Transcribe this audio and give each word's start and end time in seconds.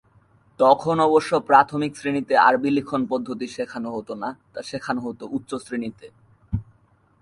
তখন 0.59 0.95
অবশ্য 1.07 1.31
প্রাথমিক 1.49 1.91
শ্রেণিতে 1.99 2.33
আরবি 2.47 2.69
লিখনপদ্ধতি 2.77 3.47
শেখানো 3.55 3.89
হতো 3.95 4.13
না, 4.23 4.29
তা 4.53 4.59
শেখানো 4.69 4.99
হতো 5.07 5.23
উচ্চ 5.37 5.51
শ্রেণিতে। 5.65 6.07